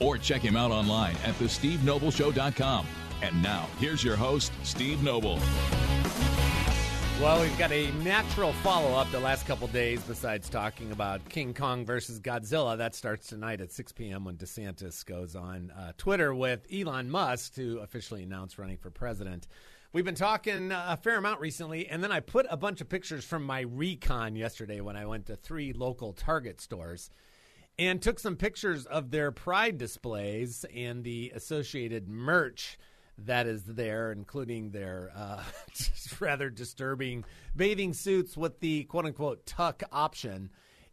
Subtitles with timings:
[0.00, 2.86] Or check him out online at thestevenobleshow.com.
[3.22, 5.40] And now, here's your host, Steve Noble.
[7.20, 11.52] Well, we've got a natural follow up the last couple days besides talking about King
[11.52, 12.78] Kong versus Godzilla.
[12.78, 14.24] That starts tonight at 6 p.m.
[14.24, 19.48] when DeSantis goes on uh, Twitter with Elon Musk to officially announce running for president.
[19.92, 23.24] We've been talking a fair amount recently, and then I put a bunch of pictures
[23.24, 27.10] from my recon yesterday when I went to three local Target stores
[27.78, 32.78] and took some pictures of their pride displays and the associated merch
[33.24, 35.42] that is there, including their uh,
[36.20, 40.50] rather disturbing bathing suits with the quote unquote tuck option.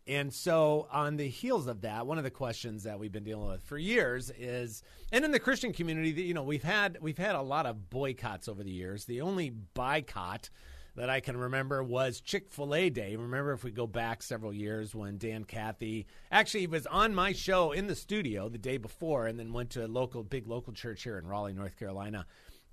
[0.08, 3.47] And so, on the heels of that, one of the questions that we've been dealing
[3.47, 7.33] with for years is, and in the Christian community, you know, we've had we've had
[7.33, 9.06] a lot of boycotts over the years.
[9.06, 10.52] The only boycott
[10.95, 13.15] that I can remember was Chick fil A Day.
[13.15, 17.71] Remember, if we go back several years when Dan Cathy actually was on my show
[17.71, 21.03] in the studio the day before and then went to a local, big local church
[21.03, 22.25] here in Raleigh, North Carolina,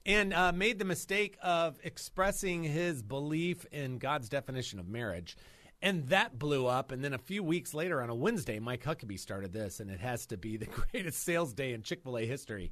[0.07, 5.37] and uh, made the mistake of expressing his belief in God's definition of marriage.
[5.81, 6.93] And that blew up.
[6.93, 9.99] And then a few weeks later on a Wednesday, Mike Huckabee started this, and it
[9.99, 12.71] has to be the greatest sales day in Chick fil A history.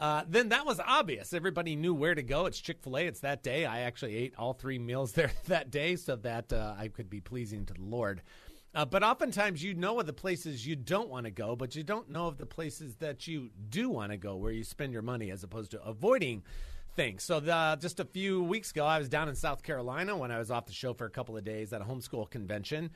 [0.00, 1.34] Uh, then that was obvious.
[1.34, 2.46] Everybody knew where to go.
[2.46, 3.06] It's Chick fil A.
[3.06, 3.66] It's that day.
[3.66, 7.20] I actually ate all three meals there that day so that uh, I could be
[7.20, 8.22] pleasing to the Lord.
[8.74, 11.82] Uh, but oftentimes you know of the places you don't want to go, but you
[11.82, 15.02] don't know of the places that you do want to go where you spend your
[15.02, 16.42] money as opposed to avoiding
[16.94, 17.22] things.
[17.24, 20.38] So the, just a few weeks ago, I was down in South Carolina when I
[20.38, 22.90] was off the show for a couple of days at a homeschool convention.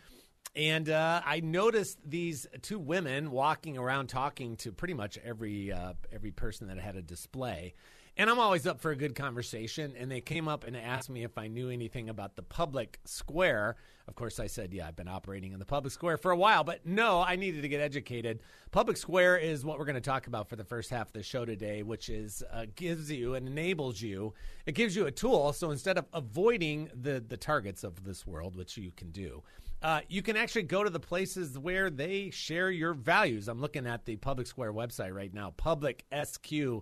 [0.57, 5.95] And uh, I noticed these two women walking around talking to pretty much every uh,
[6.13, 7.75] every person that had a display.
[8.17, 9.95] And I'm always up for a good conversation.
[9.99, 13.75] And they came up and asked me if I knew anything about the public square.
[14.07, 16.63] Of course, I said, yeah, I've been operating in the public square for a while,
[16.63, 18.41] but no, I needed to get educated.
[18.71, 21.23] Public square is what we're going to talk about for the first half of the
[21.23, 24.35] show today, which is uh, gives you and enables you.
[24.67, 25.53] It gives you a tool.
[25.53, 29.43] So instead of avoiding the the targets of this world, which you can do,
[29.85, 33.49] uh, you can actually go to the places where they share your values.
[33.49, 36.81] I'm looking at the Public Square website right now, publicsq.com.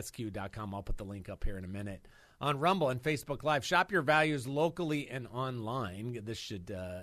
[0.00, 0.74] SQ.com.
[0.74, 2.08] I'll put the link up here in a minute.
[2.40, 6.18] On Rumble and Facebook Live, shop your values locally and online.
[6.24, 7.02] This should uh,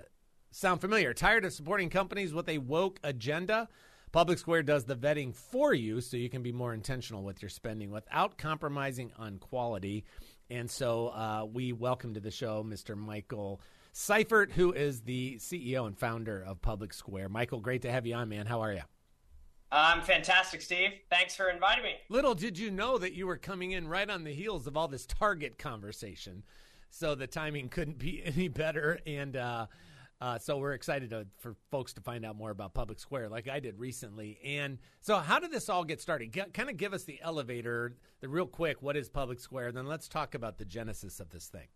[0.50, 1.14] sound familiar.
[1.14, 3.68] Tired of supporting companies with a woke agenda?
[4.12, 7.48] Public Square does the vetting for you so you can be more intentional with your
[7.48, 10.04] spending without compromising on quality.
[10.50, 12.94] And so uh, we welcome to the show Mr.
[12.94, 13.62] Michael
[14.00, 17.28] Seifert, who is the CEO and founder of Public Square.
[17.28, 18.46] Michael, great to have you on, man.
[18.46, 18.80] How are you?
[19.70, 20.92] I'm fantastic, Steve.
[21.10, 21.96] Thanks for inviting me.
[22.08, 24.88] Little did you know that you were coming in right on the heels of all
[24.88, 26.44] this Target conversation.
[26.88, 28.98] So the timing couldn't be any better.
[29.06, 29.66] And uh,
[30.18, 33.50] uh, so we're excited to, for folks to find out more about Public Square, like
[33.50, 34.40] I did recently.
[34.42, 36.32] And so, how did this all get started?
[36.32, 38.80] Get, kind of give us the elevator, the real quick.
[38.80, 39.68] What is Public Square?
[39.68, 41.68] And then let's talk about the genesis of this thing.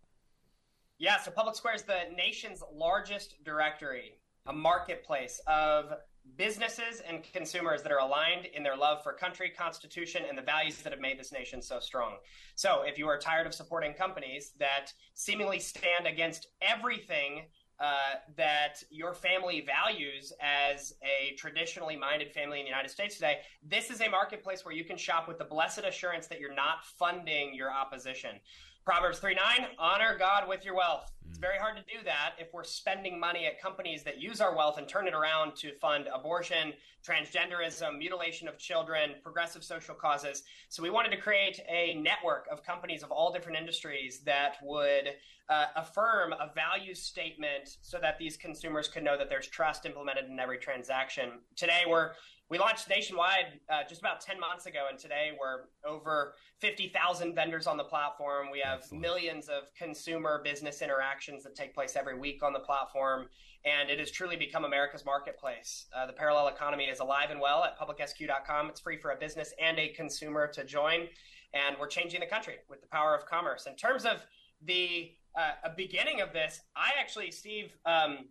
[0.97, 4.13] Yeah, so Public Square is the nation's largest directory,
[4.45, 5.91] a marketplace of
[6.37, 10.77] businesses and consumers that are aligned in their love for country, constitution, and the values
[10.81, 12.15] that have made this nation so strong.
[12.55, 17.47] So if you are tired of supporting companies that seemingly stand against everything
[17.77, 23.39] uh, that your family values as a traditionally minded family in the United States today,
[23.61, 26.85] this is a marketplace where you can shop with the blessed assurance that you're not
[26.97, 28.39] funding your opposition.
[28.85, 31.11] Proverbs 3 9, honor God with your wealth.
[31.27, 34.55] It's very hard to do that if we're spending money at companies that use our
[34.55, 36.71] wealth and turn it around to fund abortion,
[37.03, 40.43] transgenderism, mutilation of children, progressive social causes.
[40.69, 45.09] So we wanted to create a network of companies of all different industries that would
[45.49, 50.25] uh, affirm a value statement so that these consumers could know that there's trust implemented
[50.25, 51.39] in every transaction.
[51.55, 52.11] Today, we're
[52.49, 57.65] we launched nationwide uh, just about 10 months ago, and today we're over 50,000 vendors
[57.65, 58.47] on the platform.
[58.51, 59.01] We have Excellent.
[59.01, 63.29] millions of consumer business interactions that take place every week on the platform,
[63.65, 65.87] and it has truly become America's marketplace.
[65.95, 68.69] Uh, the parallel economy is alive and well at publicsq.com.
[68.69, 71.07] It's free for a business and a consumer to join,
[71.55, 73.65] and we're changing the country with the power of commerce.
[73.65, 74.23] In terms of
[74.61, 78.27] the uh, beginning of this, I actually, Steve, um,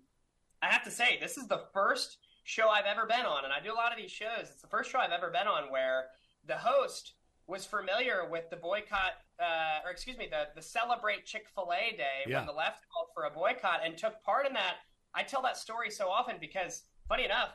[0.62, 3.60] I have to say, this is the first show I've ever been on, and I
[3.60, 4.42] do a lot of these shows.
[4.52, 6.06] It's the first show I've ever been on where
[6.46, 7.14] the host
[7.46, 11.96] was familiar with the boycott, uh, or excuse me, the the celebrate Chick Fil A
[11.96, 12.38] Day Yeah.
[12.38, 14.76] when the left called for a boycott and took part in that.
[15.14, 17.50] I tell that story so often because, funny enough,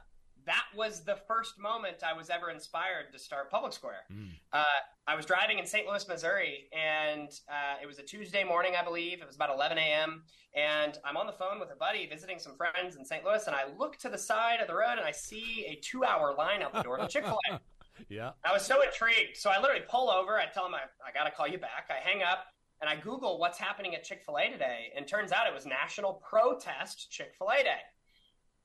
[0.45, 4.05] that was the first moment I was ever inspired to start Public Square.
[4.53, 4.63] Uh,
[5.07, 5.87] I was driving in St.
[5.87, 9.21] Louis, Missouri, and uh, it was a Tuesday morning, I believe.
[9.21, 10.23] It was about 11 a.m.
[10.55, 13.23] And I'm on the phone with a buddy visiting some friends in St.
[13.23, 16.03] Louis, and I look to the side of the road and I see a two
[16.03, 17.59] hour line out the door to Chick fil A.
[18.07, 18.31] Yeah.
[18.45, 19.35] I was so intrigued.
[19.35, 20.39] So I literally pull over.
[20.39, 21.89] I tell him I, I got to call you back.
[21.89, 22.45] I hang up
[22.79, 24.93] and I Google what's happening at Chick fil A today.
[24.95, 27.79] And turns out it was National Protest Chick fil A Day.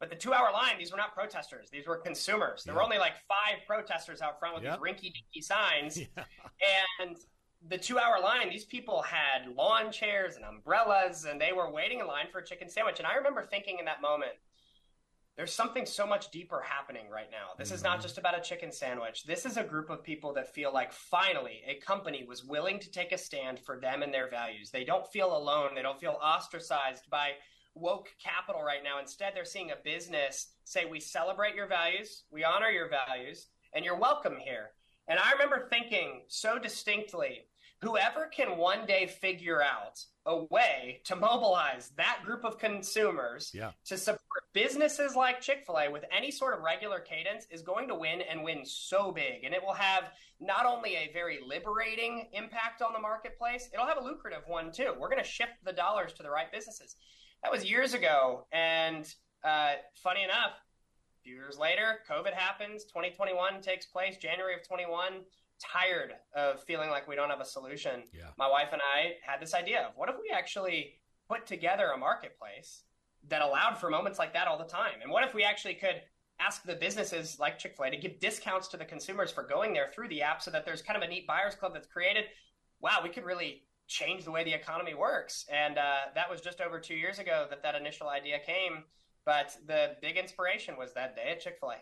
[0.01, 1.71] But the two hour line, these were not protesters.
[1.71, 2.65] These were consumers.
[2.65, 4.81] There were only like five protesters out front with Yep.
[4.81, 5.99] these rinky dinky signs.
[6.17, 6.25] Yeah.
[7.01, 7.17] And
[7.69, 12.01] the two hour line, these people had lawn chairs and umbrellas, and they were waiting
[12.01, 12.99] in line for a chicken sandwich.
[12.99, 14.33] And I remember thinking in that moment,
[15.37, 17.51] there's something so much deeper happening right now.
[17.59, 18.03] This is not mm-hmm.
[18.03, 19.25] just about a chicken sandwich.
[19.25, 22.91] This is a group of people that feel like finally a company was willing to
[22.91, 24.71] take a stand for them and their values.
[24.71, 27.33] They don't feel alone, they don't feel ostracized by
[27.75, 28.99] woke capital right now.
[29.01, 33.85] Instead, they're seeing a business say, We celebrate your values, we honor your values, and
[33.85, 34.71] you're welcome here.
[35.09, 37.47] And I remember thinking so distinctly
[37.83, 43.73] whoever can one day figure out a way to mobilize that group of consumers Yeah.
[43.85, 44.21] to support
[44.55, 48.23] businesses like Chick fil A with any sort of regular cadence is going to win
[48.23, 49.45] and win so big.
[49.45, 53.99] And it will have not only a very liberating impact on the marketplace, it'll have
[53.99, 54.95] a lucrative one too.
[54.99, 56.97] We're going to shift the dollars to the right businesses.
[57.45, 58.47] That was years ago.
[58.53, 59.07] And
[59.45, 65.21] uh, funny enough, a few years later, COVID happens, 2021 takes place, January of 21.
[65.61, 68.03] Tired of feeling like we don't have a solution.
[68.13, 68.25] Yeah.
[68.37, 70.95] My wife and I had this idea of what if we actually
[71.29, 72.83] put together a marketplace
[73.29, 75.01] that allowed for moments like that all the time?
[75.01, 76.03] And what if we actually could
[76.41, 79.73] ask the businesses like Chick fil A to give discounts to the consumers for going
[79.73, 82.25] there through the app so that there's kind of a neat buyers club that's created?
[82.81, 85.47] Wow, we could really change the way the economy works.
[85.53, 88.85] And uh, that was just over two years ago that that initial idea came.
[89.25, 91.77] But the big inspiration was that day at Chick fil A.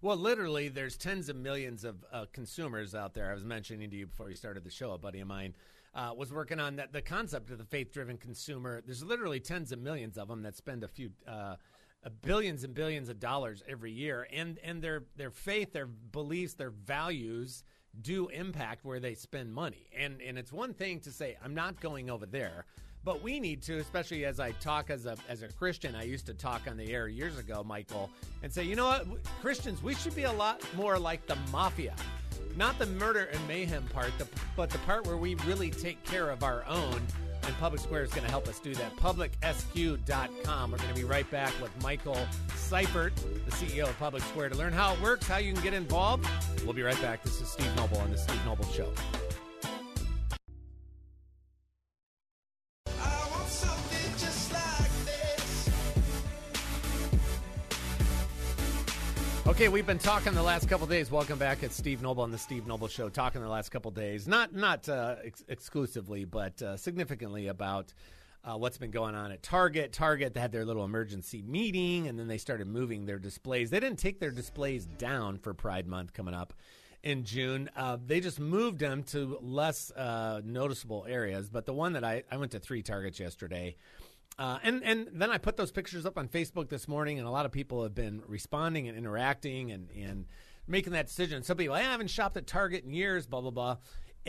[0.00, 3.30] Well, literally, there's tens of millions of uh, consumers out there.
[3.30, 4.92] I was mentioning to you before you started the show.
[4.92, 5.54] A buddy of mine
[5.94, 8.80] uh, was working on that the concept of the faith-driven consumer.
[8.84, 11.56] There's literally tens of millions of them that spend a few uh,
[12.22, 16.70] billions and billions of dollars every year, and and their their faith, their beliefs, their
[16.70, 17.64] values
[18.02, 19.88] do impact where they spend money.
[19.96, 22.64] And and it's one thing to say I'm not going over there.
[23.04, 25.94] But we need to, especially as I talk as a as a Christian.
[25.94, 28.10] I used to talk on the air years ago, Michael,
[28.42, 29.06] and say, you know what,
[29.40, 31.94] Christians, we should be a lot more like the mafia,
[32.56, 34.26] not the murder and mayhem part, the,
[34.56, 37.00] but the part where we really take care of our own.
[37.44, 38.94] And Public Square is going to help us do that.
[38.96, 40.70] PublicSQ.com.
[40.70, 42.18] We're going to be right back with Michael
[42.54, 45.74] Seifert, the CEO of Public Square, to learn how it works, how you can get
[45.74, 46.26] involved.
[46.64, 47.22] We'll be right back.
[47.22, 48.92] This is Steve Noble on the Steve Noble Show.
[59.58, 61.10] Okay, we've been talking the last couple days.
[61.10, 63.08] Welcome back It's Steve Noble on the Steve Noble Show.
[63.08, 67.92] Talking the last couple days, not not uh, ex- exclusively, but uh, significantly about
[68.44, 69.92] uh, what's been going on at Target.
[69.92, 73.68] Target they had their little emergency meeting, and then they started moving their displays.
[73.68, 76.54] They didn't take their displays down for Pride Month coming up
[77.02, 77.68] in June.
[77.74, 81.50] Uh, they just moved them to less uh, noticeable areas.
[81.50, 83.74] But the one that I I went to three Targets yesterday.
[84.38, 87.30] Uh, and and then I put those pictures up on Facebook this morning, and a
[87.30, 90.26] lot of people have been responding and interacting and and
[90.68, 91.42] making that decision.
[91.42, 93.76] Some people, I haven't shopped at Target in years, blah blah blah.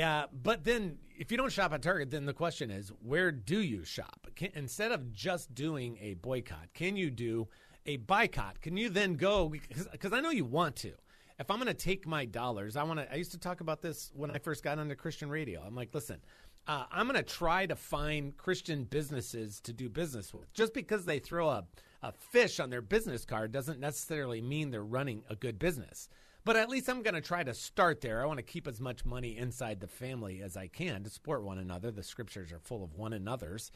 [0.01, 3.59] Uh, but then, if you don't shop at Target, then the question is, where do
[3.59, 4.27] you shop?
[4.35, 7.47] Can, instead of just doing a boycott, can you do
[7.85, 8.61] a boycott?
[8.61, 9.53] Can you then go?
[9.91, 10.93] Because I know you want to.
[11.37, 13.11] If I'm going to take my dollars, I want to.
[13.11, 15.61] I used to talk about this when I first got onto Christian radio.
[15.61, 16.19] I'm like, listen,
[16.67, 20.53] uh, I'm going to try to find Christian businesses to do business with.
[20.53, 21.65] Just because they throw a,
[22.03, 26.09] a fish on their business card doesn't necessarily mean they're running a good business.
[26.45, 28.21] But at least I'm going to try to start there.
[28.21, 31.43] I want to keep as much money inside the family as I can to support
[31.43, 31.91] one another.
[31.91, 33.71] The scriptures are full of one another's.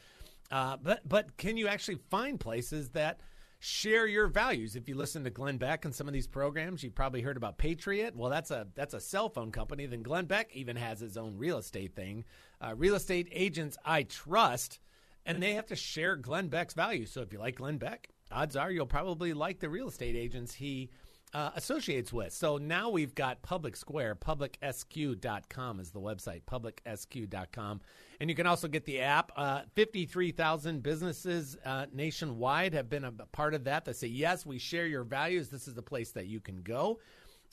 [0.50, 3.20] Uh, but but can you actually find places that
[3.60, 4.76] share your values?
[4.76, 7.58] If you listen to Glenn Beck and some of these programs, you've probably heard about
[7.58, 8.16] Patriot.
[8.16, 9.86] Well, that's a that's a cell phone company.
[9.86, 12.24] Then Glenn Beck even has his own real estate thing.
[12.64, 14.80] Uh, real estate agents I trust,
[15.26, 17.10] and they have to share Glenn Beck's values.
[17.10, 20.54] So if you like Glenn Beck, odds are you'll probably like the real estate agents
[20.54, 20.90] he
[21.34, 22.32] uh, associates with.
[22.32, 24.16] So now we've got Public Square.
[24.16, 26.42] PublicSQ.com is the website.
[26.44, 27.80] PublicSQ.com,
[28.20, 29.32] and you can also get the app.
[29.36, 33.84] Uh, Fifty-three thousand businesses uh, nationwide have been a part of that.
[33.84, 35.48] that say yes, we share your values.
[35.48, 37.00] This is the place that you can go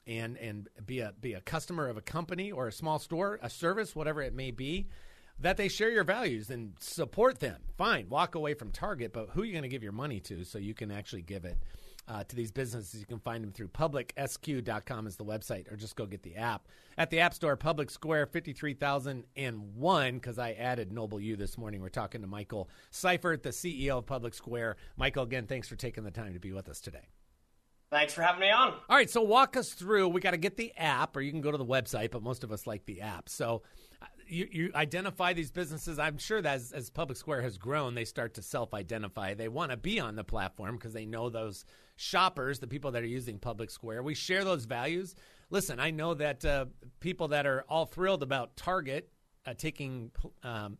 [0.07, 3.49] and and be a be a customer of a company or a small store, a
[3.49, 4.87] service, whatever it may be,
[5.39, 7.61] that they share your values and support them.
[7.77, 10.43] Fine, walk away from Target, but who are you going to give your money to
[10.43, 11.57] so you can actually give it
[12.07, 12.99] uh, to these businesses?
[12.99, 16.67] You can find them through publicsq.com is the website, or just go get the app
[16.97, 17.55] at the App Store.
[17.55, 21.81] Public Square fifty three thousand and one because I added Noble U this morning.
[21.81, 24.77] We're talking to Michael Seifert, the CEO of Public Square.
[24.97, 27.09] Michael, again, thanks for taking the time to be with us today.
[27.91, 28.69] Thanks for having me on.
[28.89, 30.07] All right, so walk us through.
[30.07, 32.45] We got to get the app, or you can go to the website, but most
[32.45, 33.27] of us like the app.
[33.27, 33.63] So
[34.01, 35.99] uh, you, you identify these businesses.
[35.99, 39.33] I'm sure that as, as Public Square has grown, they start to self identify.
[39.33, 41.65] They want to be on the platform because they know those
[41.97, 44.03] shoppers, the people that are using Public Square.
[44.03, 45.13] We share those values.
[45.49, 46.67] Listen, I know that uh,
[47.01, 49.09] people that are all thrilled about Target
[49.45, 50.11] uh, taking.
[50.43, 50.77] Um,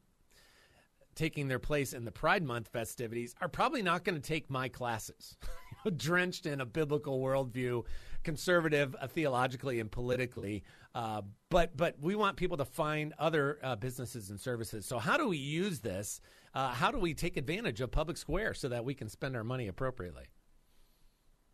[1.13, 4.70] taking their place in the Pride Month festivities are probably not going to take my
[4.70, 5.36] classes.
[5.97, 7.83] drenched in a biblical worldview,
[8.23, 10.63] conservative uh, theologically and politically.
[10.93, 14.85] Uh, but but we want people to find other uh, businesses and services.
[14.85, 16.21] So how do we use this?
[16.53, 19.43] Uh, how do we take advantage of Public Square so that we can spend our
[19.43, 20.25] money appropriately?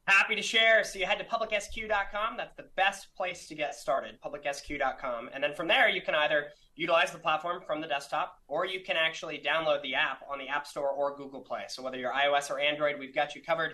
[0.08, 0.86] Happy to share.
[0.86, 2.38] So you head to publicsq.com.
[2.38, 5.30] That's the best place to get started, publicsq.com.
[5.34, 6.46] And then from there, you can either
[6.78, 10.48] utilize the platform from the desktop or you can actually download the app on the
[10.48, 11.64] App Store or Google Play.
[11.68, 13.74] So whether you're iOS or Android, we've got you covered.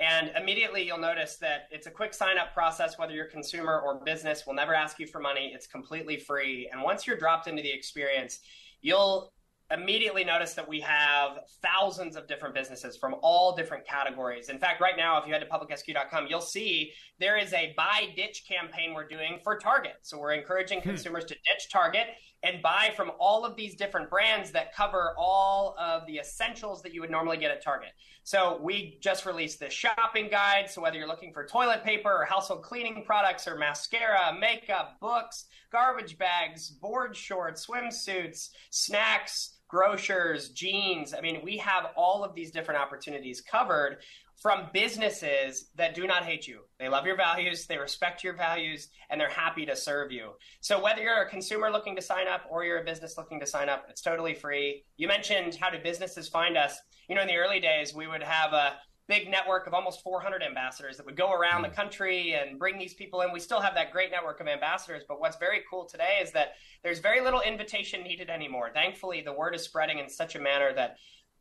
[0.00, 4.02] And immediately you'll notice that it's a quick sign up process, whether you're consumer or
[4.04, 4.44] business.
[4.46, 5.52] We'll never ask you for money.
[5.54, 6.68] It's completely free.
[6.72, 8.40] And once you're dropped into the experience,
[8.82, 9.32] you'll
[9.70, 14.48] immediately notice that we have thousands of different businesses from all different categories.
[14.48, 18.08] In fact, right now, if you head to publicsq.com, you'll see there is a buy
[18.14, 19.96] ditch campaign we're doing for Target.
[20.02, 20.90] So we're encouraging hmm.
[20.90, 22.08] consumers to ditch Target
[22.42, 26.92] and buy from all of these different brands that cover all of the essentials that
[26.92, 27.90] you would normally get at Target.
[28.22, 30.70] So we just released this shopping guide.
[30.70, 35.46] So whether you're looking for toilet paper or household cleaning products or mascara, makeup, books,
[35.74, 41.12] garbage bags, board shorts, swimsuits, snacks, grocers, jeans.
[41.12, 43.96] I mean, we have all of these different opportunities covered
[44.40, 46.60] from businesses that do not hate you.
[46.78, 50.34] They love your values, they respect your values, and they're happy to serve you.
[50.60, 53.46] So, whether you're a consumer looking to sign up or you're a business looking to
[53.46, 54.84] sign up, it's totally free.
[54.96, 56.78] You mentioned how do businesses find us?
[57.08, 60.42] You know, in the early days, we would have a big network of almost 400
[60.42, 61.74] ambassadors that would go around the mm.
[61.74, 63.32] country and bring these people in.
[63.32, 66.54] We still have that great network of ambassadors, but what's very cool today is that
[66.82, 68.70] there's very little invitation needed anymore.
[68.72, 70.96] Thankfully, the word is spreading in such a manner that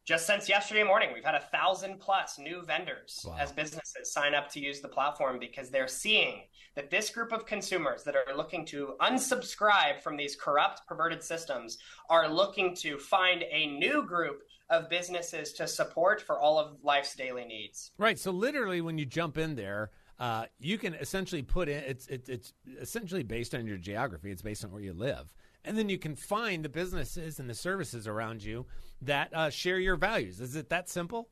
[0.05, 3.37] just since yesterday morning, we've had a thousand plus new vendors wow.
[3.39, 6.41] as businesses sign up to use the platform because they're seeing
[6.75, 11.77] that this group of consumers that are looking to unsubscribe from these corrupt, perverted systems
[12.09, 14.43] are looking to find a new group
[14.73, 17.91] of businesses to support for all of life's daily needs.
[17.97, 18.19] Right.
[18.19, 22.27] So, literally, when you jump in there, uh, you can essentially put in it's, it,
[22.27, 25.33] it's essentially based on your geography, it's based on where you live
[25.65, 28.65] and then you can find the businesses and the services around you
[29.01, 30.39] that uh, share your values.
[30.39, 31.29] Is it that simple?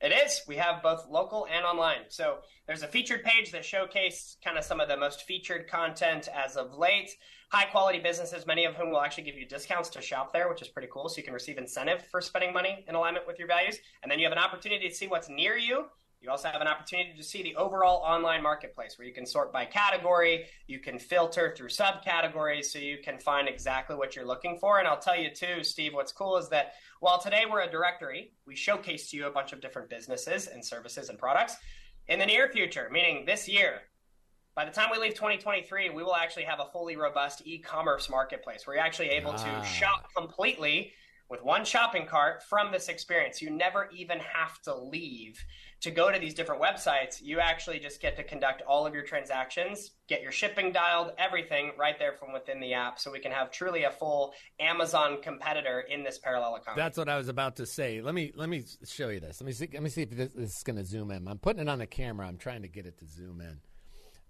[0.00, 0.42] It is.
[0.46, 2.02] We have both local and online.
[2.08, 6.28] So there's a featured page that showcases kind of some of the most featured content
[6.34, 7.10] as of late.
[7.54, 10.60] High quality businesses, many of whom will actually give you discounts to shop there, which
[10.60, 11.08] is pretty cool.
[11.08, 13.78] So you can receive incentive for spending money in alignment with your values.
[14.02, 15.86] And then you have an opportunity to see what's near you
[16.24, 19.52] you also have an opportunity to see the overall online marketplace where you can sort
[19.52, 24.56] by category, you can filter through subcategories so you can find exactly what you're looking
[24.58, 24.78] for.
[24.78, 28.32] And I'll tell you too, Steve, what's cool is that while today we're a directory,
[28.46, 31.56] we showcase to you a bunch of different businesses and services and products.
[32.08, 33.82] In the near future, meaning this year,
[34.54, 38.66] by the time we leave 2023, we will actually have a fully robust e-commerce marketplace
[38.66, 40.92] where you're actually able to shop completely
[41.28, 43.42] with one shopping cart from this experience.
[43.42, 45.42] You never even have to leave
[45.80, 49.02] to go to these different websites, you actually just get to conduct all of your
[49.02, 52.98] transactions, get your shipping dialed, everything right there from within the app.
[52.98, 56.80] So we can have truly a full Amazon competitor in this parallel economy.
[56.80, 58.00] That's what I was about to say.
[58.00, 59.42] Let me let me show you this.
[59.42, 59.68] Let me see.
[59.74, 61.28] Let me see if this, this is going to zoom in.
[61.28, 62.26] I'm putting it on the camera.
[62.26, 63.60] I'm trying to get it to zoom in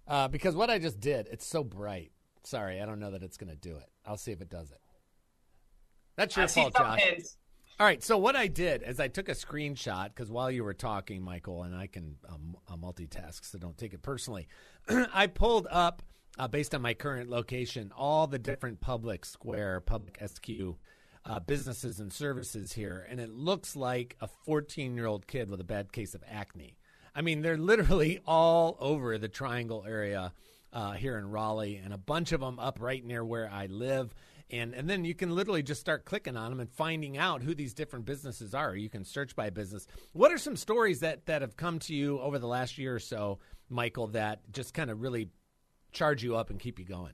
[0.07, 2.11] uh, because what I just did, it's so bright.
[2.43, 3.89] Sorry, I don't know that it's going to do it.
[4.05, 4.79] I'll see if it does it.
[6.15, 7.01] That's your I fault, Josh.
[7.77, 8.01] All right.
[8.01, 11.63] So what I did is I took a screenshot because while you were talking, Michael,
[11.63, 14.47] and I can um, uh, multitask, so don't take it personally.
[15.13, 16.01] I pulled up,
[16.37, 20.77] uh, based on my current location, all the different public square, public SQ
[21.25, 25.59] uh, businesses and services here, and it looks like a 14 year old kid with
[25.59, 26.77] a bad case of acne.
[27.15, 30.33] I mean, they're literally all over the Triangle area
[30.73, 34.13] uh, here in Raleigh, and a bunch of them up right near where I live.
[34.51, 37.55] And, and then you can literally just start clicking on them and finding out who
[37.55, 38.75] these different businesses are.
[38.75, 39.87] You can search by business.
[40.11, 42.99] What are some stories that, that have come to you over the last year or
[42.99, 45.29] so, Michael, that just kind of really
[45.93, 47.13] charge you up and keep you going?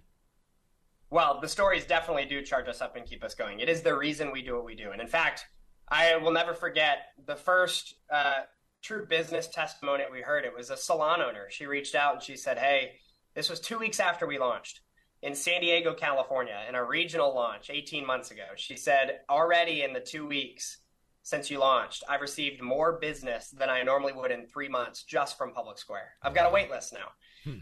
[1.10, 3.60] Well, the stories definitely do charge us up and keep us going.
[3.60, 4.91] It is the reason we do what we do.
[4.91, 5.46] And in fact,
[5.88, 8.41] I will never forget the first uh,
[8.82, 10.46] true business testimony we heard.
[10.46, 11.48] It was a salon owner.
[11.50, 12.94] She reached out and she said, Hey,
[13.36, 14.82] this was two weeks after we launched
[15.22, 18.44] in San Diego, California, in a regional launch 18 months ago.
[18.56, 20.80] She said, Already in the two weeks
[21.24, 25.38] since you launched, I've received more business than I normally would in three months just
[25.38, 26.10] from Public Square.
[26.24, 27.10] I've got a wait list now.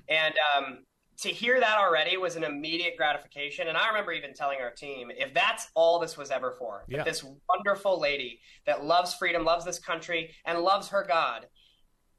[0.09, 0.85] And um,
[1.21, 3.67] to hear that already was an immediate gratification.
[3.67, 6.97] And I remember even telling our team, if that's all this was ever for, Yeah.
[6.97, 11.47] that this wonderful lady that loves freedom, loves this country, and loves her God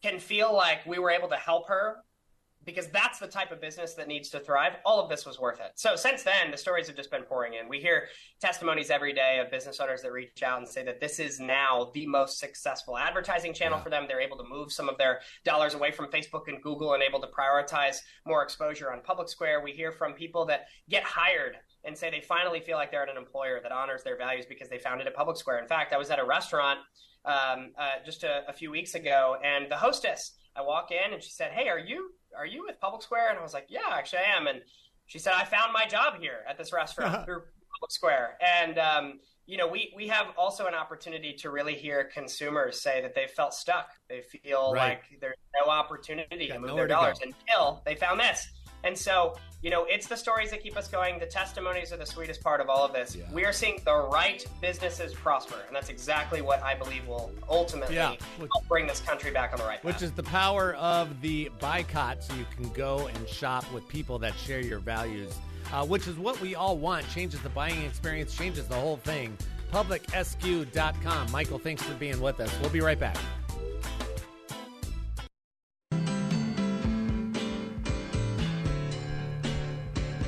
[0.03, 2.03] can feel like we were able to help her
[2.65, 4.75] because that's the type of business that needs to thrive.
[4.85, 5.73] All of this was worth it.
[5.77, 7.69] So since then, the stories have just been pouring in.
[7.69, 8.09] We hear
[8.41, 11.91] testimonies every day of business owners that reach out and say that this is now
[11.95, 13.85] the most successful advertising channel Yeah.
[13.85, 14.05] for them.
[14.07, 17.21] They're able to move some of their dollars away from Facebook and Google and able
[17.21, 19.63] to prioritize more exposure on Public Square.
[19.63, 23.09] We hear from people that get hired and say they finally feel like they're at
[23.09, 25.61] an employer that honors their values because they found it at Public Square.
[25.61, 26.79] In fact, I was at a restaurant
[27.25, 31.23] um, uh, just a, a few weeks ago, and the hostess, I walk in and
[31.23, 33.81] she said, "Hey, are you are you with Public Square?" And I was like, "Yeah,
[33.93, 34.63] actually, I am." And
[35.07, 37.43] she said, "I found my job here at this restaurant through
[37.75, 42.05] Public Square." And um, you know, we we have also an opportunity to really hear
[42.05, 43.89] consumers say that they felt stuck.
[44.09, 44.91] They feel Right.
[44.91, 48.49] like there's no opportunity Got to move their dollars until they found this.
[48.85, 51.19] And so, you know, it's the stories that keep us going.
[51.19, 53.15] The testimonies are the sweetest part of all of this.
[53.15, 53.25] Yeah.
[53.33, 57.97] We are seeing the right businesses prosper, and that's exactly what I believe will ultimately
[57.97, 58.15] Yeah.
[58.39, 59.85] help bring this country back on the right path.
[59.85, 64.19] Which is the power of the boycott, so you can go and shop with people
[64.21, 65.35] that share your values,
[65.73, 67.09] uh, which is what we all want.
[67.11, 69.37] Changes the buying experience, changes the whole thing.
[69.73, 71.31] PublicSQ.com.
[71.31, 72.51] Michael, thanks for being with us.
[72.61, 73.17] We'll be right back.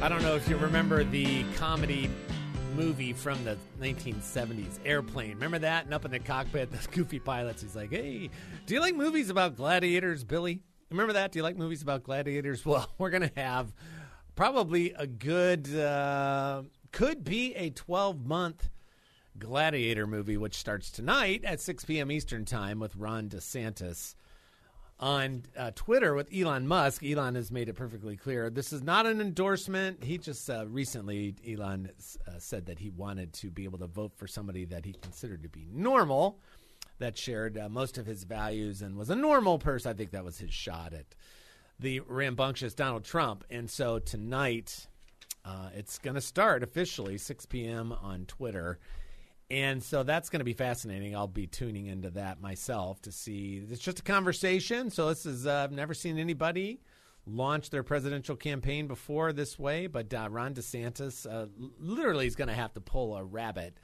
[0.02, 2.10] I don't know if you remember the comedy
[2.74, 5.34] movie from the 1970s, Airplane.
[5.34, 5.84] Remember that?
[5.84, 8.28] And up in the cockpit, the goofy pilots, he's like, hey,
[8.66, 10.60] do you like movies about gladiators, Billy?
[10.90, 11.30] Remember that?
[11.30, 12.66] Do you like movies about gladiators?
[12.66, 13.72] Well, we're going to have
[14.34, 18.70] probably a good, uh, could be a 12 month
[19.38, 22.10] gladiator movie, which starts tonight at 6 p.m.
[22.10, 24.16] Eastern Time with Ron DeSantis
[25.02, 27.02] on uh, Twitter with Elon Musk.
[27.04, 30.04] Elon has made it perfectly clear this is not an endorsement.
[30.04, 31.90] He just uh, recently, Elon
[32.28, 35.42] uh, said that he wanted to be able to vote for somebody that he considered
[35.42, 36.38] to be normal,
[37.00, 39.90] that shared uh, most of his values and was a normal person.
[39.90, 41.16] I think that was his shot at
[41.80, 43.42] the rambunctious Donald Trump.
[43.50, 44.86] And so tonight,
[45.44, 47.92] uh, it's going to start officially 6 p.m.
[47.92, 48.78] on Twitter.
[49.52, 51.14] And so that's going to be fascinating.
[51.14, 53.62] I'll be tuning into that myself to see.
[53.70, 54.88] It's just a conversation.
[54.90, 56.80] So this is, uh, I've never seen anybody
[57.26, 62.48] launch their presidential campaign before this way, but uh, Ron DeSantis uh, literally is going
[62.48, 63.76] to have to pull a rabbit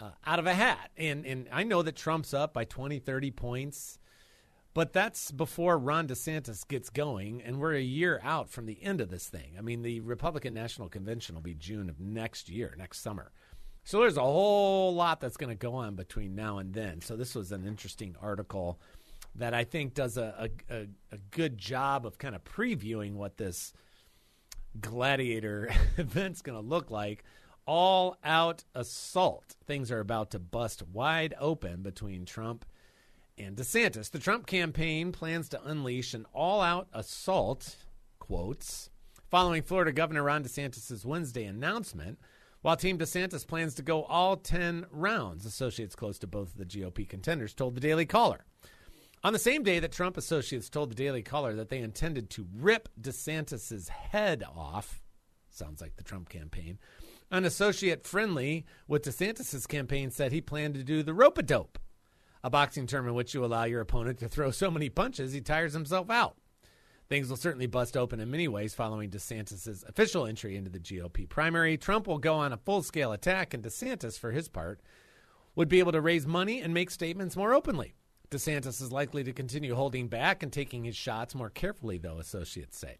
[0.00, 0.90] uh, out of a hat.
[0.96, 3.98] And, and I know that Trump's up by 20, 30 points.
[4.72, 9.00] But that's before Ron DeSantis gets going, and we're a year out from the end
[9.00, 9.52] of this thing.
[9.56, 13.30] I mean, the Republican National Convention will be June of next year, next summer.
[13.84, 17.02] So there's a whole lot that's going to go on between now and then.
[17.02, 18.80] So this was an interesting article
[19.34, 23.36] that I think does a, a, a, a good job of kind of previewing what
[23.36, 23.74] this
[24.80, 27.24] gladiator event's going to look like.
[27.66, 29.56] All out assault.
[29.66, 32.64] Things are about to bust wide open between Trump
[33.36, 34.10] and DeSantis.
[34.10, 37.76] The Trump campaign plans to unleash an all out assault,
[38.18, 38.90] quotes,
[39.30, 42.18] following Florida Governor Ron DeSantis' Wednesday announcement,
[42.64, 45.44] while Team DeSantis plans to go all 10 rounds.
[45.44, 48.46] Associates close to both of the GOP contenders told the Daily Caller.
[49.22, 52.48] On the same day that Trump associates told the Daily Caller that they intended to
[52.56, 55.02] rip DeSantis' head off,
[55.50, 56.78] sounds like the Trump campaign,
[57.30, 61.78] an associate friendly with DeSantis' campaign said he planned to do the rope a dope,
[62.42, 65.42] a boxing term in which you allow your opponent to throw so many punches he
[65.42, 66.38] tires himself out.
[67.08, 71.28] Things will certainly bust open in many ways following DeSantis' official entry into the GOP
[71.28, 71.76] primary.
[71.76, 74.80] Trump will go on a full scale attack, and DeSantis, for his part,
[75.54, 77.94] would be able to raise money and make statements more openly.
[78.30, 82.78] DeSantis is likely to continue holding back and taking his shots more carefully, though, associates
[82.78, 82.96] say.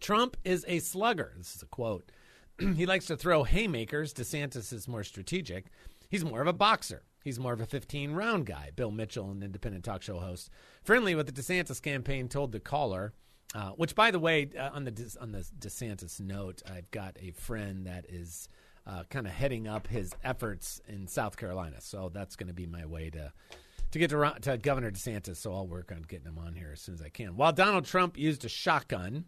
[0.00, 1.32] Trump is a slugger.
[1.36, 2.12] This is a quote.
[2.58, 4.12] he likes to throw haymakers.
[4.12, 5.66] DeSantis is more strategic.
[6.10, 7.02] He's more of a boxer.
[7.24, 8.70] He's more of a 15 round guy.
[8.74, 10.50] Bill Mitchell, an independent talk show host,
[10.82, 13.12] friendly with the DeSantis campaign, told the caller.
[13.54, 17.16] Uh, which, by the way, uh, on the De- on the DeSantis note, I've got
[17.18, 18.46] a friend that is
[18.86, 22.66] uh, kind of heading up his efforts in South Carolina, so that's going to be
[22.66, 23.32] my way to
[23.90, 25.36] to get to, to Governor DeSantis.
[25.36, 27.36] So I'll work on getting him on here as soon as I can.
[27.36, 29.24] While Donald Trump used a shotgun,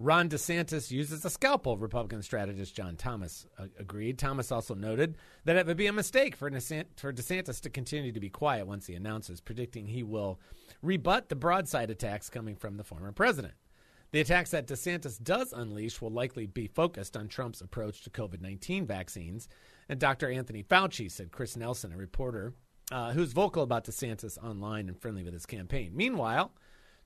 [0.00, 1.76] Ron DeSantis uses a scalpel.
[1.78, 4.18] Republican strategist John Thomas uh, agreed.
[4.18, 8.10] Thomas also noted that it would be a mistake for, DeSant- for DeSantis to continue
[8.10, 10.40] to be quiet once he announces, predicting he will
[10.82, 13.54] rebut the broadside attacks coming from the former president.
[14.10, 18.40] The attacks that DeSantis does unleash will likely be focused on Trump's approach to COVID
[18.40, 19.48] 19 vaccines.
[19.88, 20.30] And Dr.
[20.30, 22.54] Anthony Fauci said Chris Nelson, a reporter
[22.92, 25.92] uh, who's vocal about DeSantis online and friendly with his campaign.
[25.94, 26.52] Meanwhile,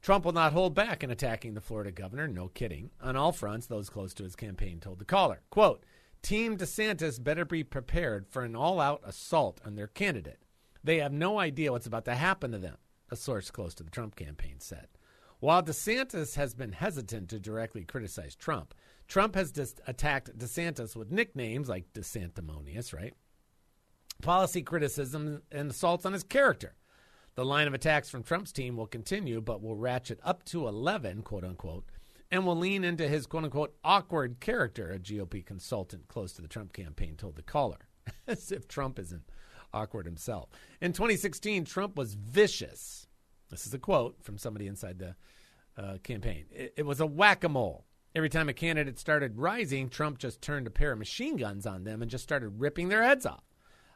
[0.00, 2.28] Trump will not hold back in attacking the Florida governor.
[2.28, 2.90] No kidding.
[3.00, 5.84] On all fronts, those close to his campaign told the caller, quote,
[6.22, 10.40] Team DeSantis better be prepared for an all out assault on their candidate.
[10.82, 12.76] They have no idea what's about to happen to them,
[13.10, 14.88] a source close to the Trump campaign said.
[15.40, 18.74] While DeSantis has been hesitant to directly criticize Trump,
[19.06, 23.14] Trump has dis- attacked DeSantis with nicknames like DeSanctimonious, right?
[24.20, 26.74] Policy criticism and assaults on his character.
[27.38, 31.22] The line of attacks from Trump's team will continue, but will ratchet up to 11,
[31.22, 31.84] quote unquote,
[32.32, 36.48] and will lean into his quote unquote awkward character, a GOP consultant close to the
[36.48, 37.86] Trump campaign told the caller,
[38.26, 39.22] as if Trump isn't
[39.72, 40.48] awkward himself.
[40.80, 43.06] In 2016, Trump was vicious.
[43.50, 45.14] This is a quote from somebody inside the
[45.80, 46.46] uh, campaign.
[46.50, 47.86] It, it was a whack a mole.
[48.16, 51.84] Every time a candidate started rising, Trump just turned a pair of machine guns on
[51.84, 53.44] them and just started ripping their heads off.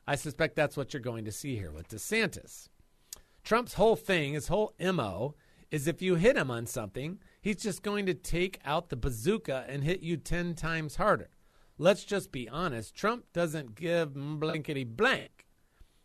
[0.06, 2.68] I suspect that's what you're going to see here with DeSantis.
[3.44, 5.34] Trump's whole thing, his whole MO,
[5.70, 9.64] is if you hit him on something, he's just going to take out the bazooka
[9.68, 11.30] and hit you 10 times harder.
[11.78, 15.46] Let's just be honest Trump doesn't give blankety blank.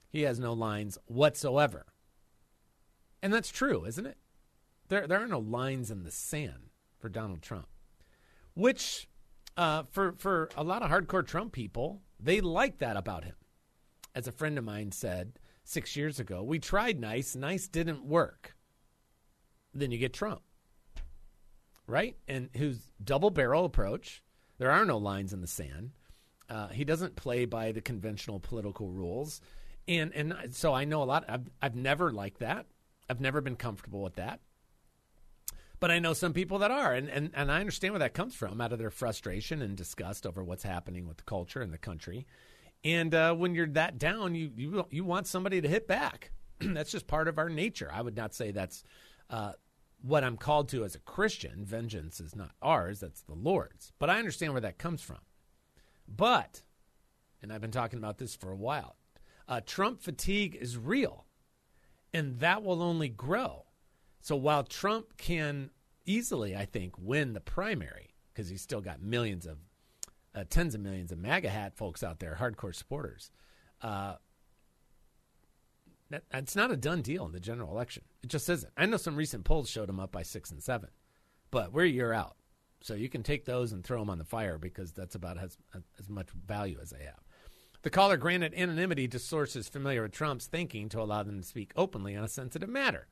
[0.09, 1.85] He has no lines whatsoever.
[3.21, 4.17] And that's true, isn't it?
[4.87, 7.67] There, there are no lines in the sand for Donald Trump,
[8.53, 9.09] which
[9.57, 13.35] uh, for, for a lot of hardcore Trump people, they like that about him.
[14.15, 15.33] As a friend of mine said
[15.67, 18.55] six years ago, we tried nice, nice didn't work.
[19.73, 20.41] Then you get Trump,
[21.85, 22.15] right?
[22.27, 24.23] And whose double barrel approach,
[24.57, 25.91] there are no lines in the sand.
[26.49, 29.41] Uh, he doesn't play by the conventional political rules.
[29.87, 31.25] And, and so I know a lot.
[31.27, 32.65] I've, I've never liked that.
[33.09, 34.39] I've never been comfortable with that.
[35.79, 38.33] But I know some people that are, and, and, and I understand where that comes
[38.33, 41.77] from out of their frustration and disgust over what's happening with the culture and the
[41.77, 42.25] country.
[42.83, 46.31] And uh, when you're that down, you, you, you want somebody to hit back.
[46.59, 47.89] that's just part of our nature.
[47.93, 48.83] I would not say that's
[49.29, 49.53] uh,
[50.01, 51.65] what I'm called to as a Christian.
[51.65, 53.91] Vengeance is not ours, that's the Lord's.
[53.99, 55.19] But I understand where that comes from.
[56.07, 56.61] But,
[57.41, 58.95] and I've been talking about this for a while,
[59.47, 61.25] uh, Trump fatigue is real,
[62.13, 63.65] and that will only grow.
[64.21, 65.69] So while Trump can
[66.05, 69.57] easily, I think, win the primary, because he's still got millions of,
[70.35, 73.31] uh, tens of millions of MAGA hat folks out there, hardcore supporters,
[73.81, 74.15] uh,
[76.09, 78.03] that, that's not a done deal in the general election.
[78.23, 78.71] It just isn't.
[78.77, 80.89] I know some recent polls showed him up by six and seven,
[81.51, 82.37] but we're a year out.
[82.81, 85.57] So you can take those and throw them on the fire because that's about as,
[85.99, 87.19] as much value as they have.
[87.81, 91.71] The caller granted anonymity to sources familiar with Trump's thinking to allow them to speak
[91.75, 93.07] openly on a sensitive matter.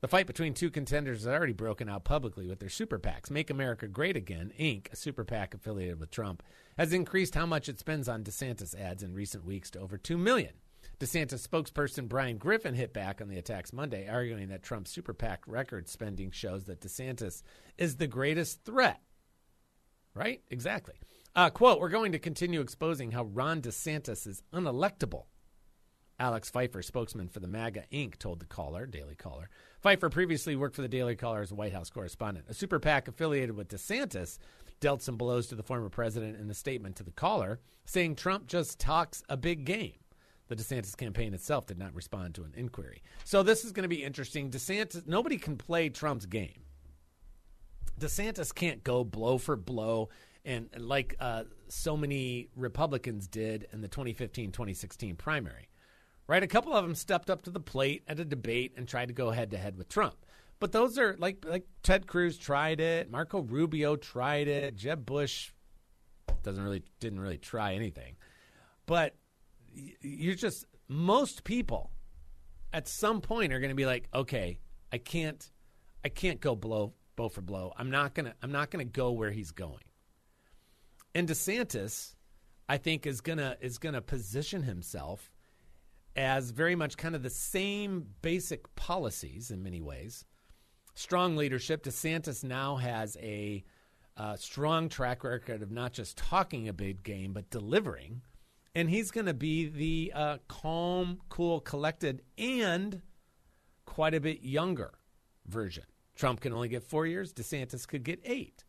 [0.00, 3.32] The fight between two contenders has already broken out publicly with their super PACs.
[3.32, 6.44] Make America Great Again, Inc., a super PAC affiliated with Trump,
[6.76, 10.16] has increased how much it spends on DeSantis ads in recent weeks to over 2
[10.16, 10.52] million.
[11.00, 15.42] DeSantis spokesperson Bryan Griffin hit back on the attacks Monday, arguing that Trump's super PAC
[15.48, 17.42] record spending shows that DeSantis
[17.76, 19.00] is the greatest threat.
[20.14, 20.42] Right?
[20.48, 20.94] Exactly.
[21.34, 25.24] Uh, quote, we're going to continue exposing how Ron DeSantis is unelectable.
[26.18, 29.48] Alex Pfeiffer, spokesman for the MAGA Inc., told the caller, Daily Caller.
[29.80, 32.46] Pfeiffer previously worked for the Daily Caller as a White House correspondent.
[32.48, 34.38] A super PAC affiliated with DeSantis
[34.80, 38.46] dealt some blows to the former president in a statement to the caller, saying Trump
[38.46, 39.94] just talks a big game.
[40.48, 43.02] The DeSantis campaign itself did not respond to an inquiry.
[43.24, 44.50] So this is going to be interesting.
[44.50, 46.62] DeSantis, nobody can play Trump's game.
[48.00, 50.08] DeSantis can't go blow for blow
[50.44, 55.68] and like uh, so many Republicans did in the 2015 2016 primary.
[56.28, 56.42] Right?
[56.42, 59.14] A couple of them stepped up to the plate at a debate and tried to
[59.14, 60.14] go head to head with Trump.
[60.60, 65.52] But those are like like Ted Cruz tried it, Marco Rubio tried it, Jeb Bush
[66.42, 68.16] doesn't really didn't really try anything.
[68.86, 69.14] But
[69.72, 71.90] you're just most people
[72.72, 74.58] at some point are going to be like, okay,
[74.92, 75.50] I can't,
[76.04, 77.72] I can't go blow blow for blow.
[77.76, 79.82] I'm not gonna, I'm not gonna go where he's going.
[81.14, 82.14] And DeSantis,
[82.68, 85.30] I think, is gonna is gonna position himself
[86.18, 90.24] as very much kind of the same basic policies in many ways.
[90.94, 91.84] Strong leadership.
[91.84, 93.62] DeSantis now has a
[94.16, 98.22] uh, strong track record of not just talking a big game, but delivering.
[98.74, 103.00] And he's going to be the uh, calm, cool, collected, and
[103.86, 104.94] quite a bit younger
[105.46, 105.84] version.
[106.16, 108.64] Trump can only get four years, DeSantis could get eight.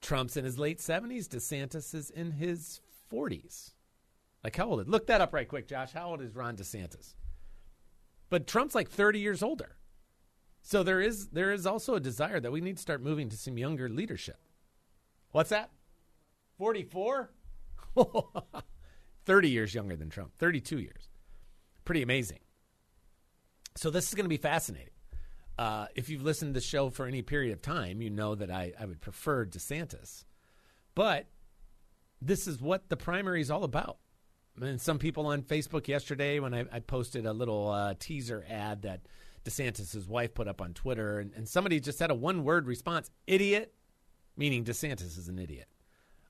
[0.00, 2.80] Trump's in his late 70s, DeSantis is in his
[3.12, 3.72] 40s.
[4.42, 4.88] Like, how old?
[4.88, 5.92] Look that up right quick, Josh.
[5.92, 7.14] How old is Ron DeSantis?
[8.30, 9.76] But Trump's like 30 years older.
[10.62, 13.36] So there is there is also a desire that we need to start moving to
[13.36, 14.38] some younger leadership.
[15.32, 15.70] What's that?
[16.58, 17.30] 44?
[19.24, 21.08] 30 years younger than Trump, 32 years.
[21.84, 22.40] Pretty amazing.
[23.76, 24.92] So this is going to be fascinating.
[25.58, 28.50] Uh, if you've listened to the show for any period of time, you know that
[28.50, 30.24] I, I would prefer DeSantis.
[30.94, 31.26] But
[32.20, 33.98] this is what the primary is all about.
[34.60, 38.82] And some people on Facebook yesterday, when I, I posted a little uh, teaser ad
[38.82, 39.00] that
[39.44, 43.10] DeSantis' wife put up on Twitter, and, and somebody just had a one word response
[43.26, 43.72] idiot,
[44.36, 45.68] meaning DeSantis is an idiot.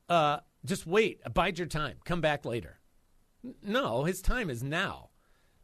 [0.09, 2.79] Uh, just wait, bide your time, come back later.
[3.45, 5.11] N- No, his time is now.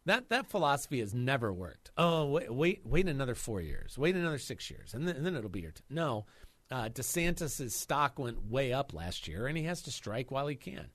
[0.07, 1.91] That that philosophy has never worked.
[1.97, 5.35] Oh, wait, wait, wait another four years, wait another six years, and then, and then
[5.37, 5.85] it'll be your time.
[5.91, 6.27] No,
[6.71, 10.55] uh, DeSantis' stock went way up last year, and he has to strike while he
[10.57, 10.89] can.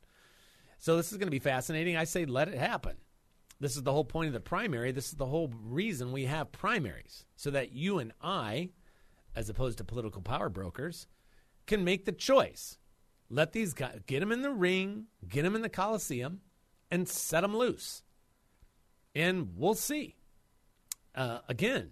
[0.82, 1.96] So this is going to be fascinating.
[1.96, 2.98] I say let it happen.
[3.60, 4.92] This is the whole point of the primary.
[4.92, 8.70] This is the whole reason we have primaries, so that you and I,
[9.36, 11.06] as opposed to political power brokers,
[11.68, 12.80] can make the choice.
[13.30, 16.42] Let these guys get them in the ring, get them in the Coliseum,
[16.90, 18.02] and set them loose.
[19.14, 20.16] And we'll see.
[21.14, 21.92] Uh, again,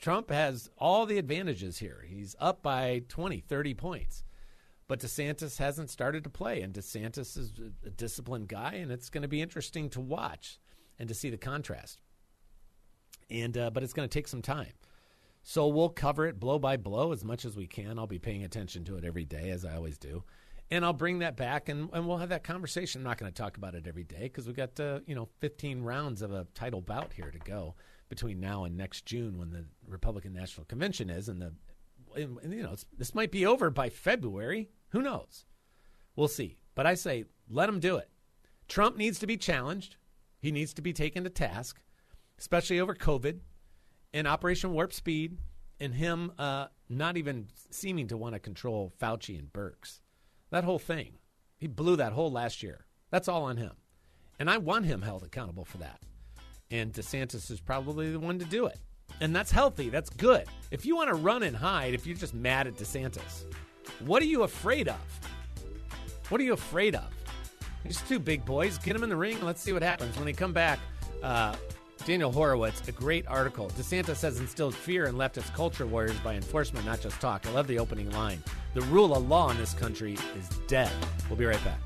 [0.00, 2.04] Trump has all the advantages here.
[2.06, 4.22] He's up by 20, 30 points.
[4.92, 9.22] But DeSantis hasn't started to play, and DeSantis is a disciplined guy, and it's going
[9.22, 10.60] to be interesting to watch
[10.98, 12.02] and to see the contrast.
[13.30, 14.74] And uh, but it's going to take some time,
[15.42, 17.98] so we'll cover it blow by blow as much as we can.
[17.98, 20.24] I'll be paying attention to it every day, as I always do,
[20.70, 23.00] and I'll bring that back, and, and we'll have that conversation.
[23.00, 25.26] I'm not going to talk about it every day because we've got uh, you know
[25.40, 27.76] 15 rounds of a title bout here to go
[28.10, 31.54] between now and next June when the Republican National Convention is, and the
[32.16, 34.70] and, you know, this might be over by February.
[34.90, 35.44] Who knows?
[36.16, 36.58] We'll see.
[36.74, 38.08] But I say, let him do it.
[38.68, 39.96] Trump needs to be challenged.
[40.40, 41.80] He needs to be taken to task,
[42.38, 43.40] especially over COVID
[44.12, 45.38] and Operation Warp Speed
[45.80, 50.00] and him uh, not even seeming to want to control Fauci and Birx.
[50.50, 51.18] That whole thing.
[51.58, 52.86] He blew that whole last year.
[53.10, 53.72] That's all on him.
[54.38, 56.00] And I want him held accountable for that.
[56.70, 58.78] And DeSantis is probably the one to do it.
[59.22, 59.88] And that's healthy.
[59.88, 60.46] That's good.
[60.72, 63.44] If you want to run and hide, if you're just mad at DeSantis,
[64.00, 64.96] what are you afraid of?
[66.28, 67.04] What are you afraid of?
[67.84, 68.78] These two big boys.
[68.78, 69.36] Get them in the ring.
[69.36, 70.80] and Let's see what happens when they come back.
[71.22, 71.54] Uh,
[72.04, 73.68] Daniel Horowitz, a great article.
[73.70, 77.46] DeSantis has instilled fear in leftist culture warriors by enforcement, not just talk.
[77.46, 78.42] I love the opening line.
[78.74, 80.90] The rule of law in this country is dead.
[81.28, 81.78] We'll be right back.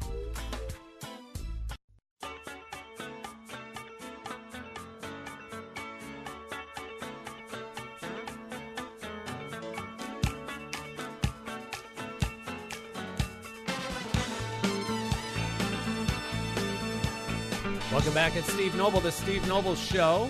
[18.29, 18.37] Back.
[18.37, 20.29] It's Steve Noble, the Steve Noble Show.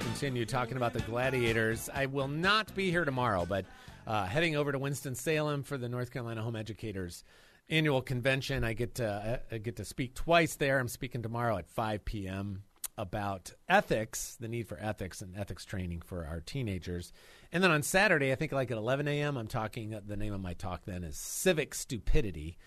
[0.00, 1.88] Continue talking about the Gladiators.
[1.94, 3.64] I will not be here tomorrow, but
[4.08, 7.22] uh, heading over to Winston Salem for the North Carolina Home Educators
[7.70, 8.64] annual convention.
[8.64, 10.80] I get to I get to speak twice there.
[10.80, 12.64] I'm speaking tomorrow at 5 p.m.
[12.96, 17.12] about ethics, the need for ethics and ethics training for our teenagers.
[17.52, 19.96] And then on Saturday, I think like at 11 a.m., I'm talking.
[20.04, 22.58] The name of my talk then is civic stupidity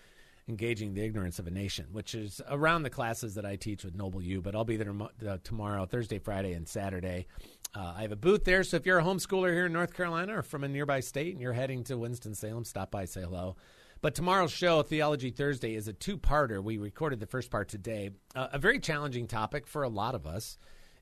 [0.48, 3.94] engaging the ignorance of a nation, which is around the classes that I teach with
[3.94, 4.40] Noble U.
[4.40, 4.92] But I'll be there
[5.26, 7.26] uh, tomorrow, Thursday, Friday, and Saturday.
[7.74, 10.38] Uh, I have a booth there, so if you're a homeschooler here in North Carolina
[10.38, 13.56] or from a nearby state and you're heading to Winston Salem, stop by, say hello.
[14.02, 16.62] But tomorrow's show, Theology Thursday, is a two-parter.
[16.62, 18.10] We recorded the first part today.
[18.34, 20.58] Uh, a very challenging topic for a lot of us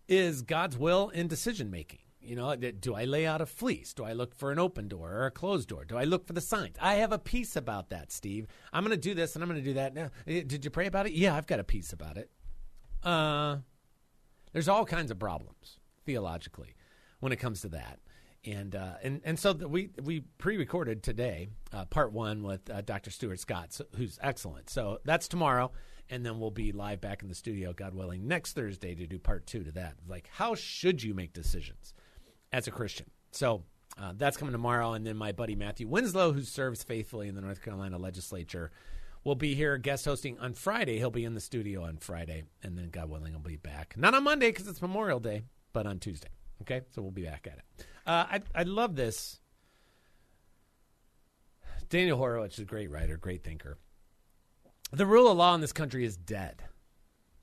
[0.07, 2.01] is God's will in decision making.
[2.23, 3.95] You know, do I lay out a fleece?
[3.95, 5.85] Do I look for an open door or a closed door?
[5.85, 6.77] Do I look for the signs?
[6.81, 8.47] I have a piece about that, Steve.
[8.73, 9.95] I'm going to do this and I'm going to do that.
[9.95, 11.13] Now, eh, did you pray about it?
[11.13, 12.31] Yeah, I've got a piece about it.
[13.03, 13.59] Uh,
[14.53, 16.75] there's all kinds of problems theologically
[17.21, 18.01] when it comes to that.
[18.45, 23.11] And uh, and and so we we pre-recorded today uh, part one with uh, Dr.
[23.11, 24.71] Stuart Scott, so, who's excellent.
[24.71, 25.73] So that's tomorrow,
[26.09, 29.19] and then we'll be live back in the studio, God willing, next Thursday to do
[29.19, 29.97] part two to that.
[30.09, 31.93] Like, how should you make decisions
[32.53, 33.07] as a Christian?
[33.33, 33.63] So
[34.01, 37.41] uh, that's coming tomorrow, and then my buddy Matthew Winslow, who serves faithfully in the
[37.41, 38.71] North Carolina legislature,
[39.25, 40.99] will be here guest hosting on Friday.
[40.99, 43.95] He'll be in the studio on Friday, and then God willing, he'll be back.
[43.97, 46.29] Not on Monday because it's Memorial Day, but on Tuesday.
[46.63, 47.87] Okay, so we'll be back at it.
[48.07, 49.41] Uh, I I love this.
[51.89, 53.77] Daniel Horowitz is a great writer, great thinker.
[54.93, 56.63] The rule of law in this country is dead.